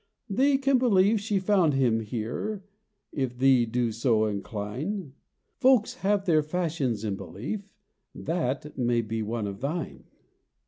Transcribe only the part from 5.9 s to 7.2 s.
have their fashions in